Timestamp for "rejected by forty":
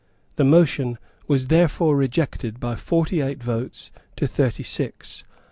1.95-3.21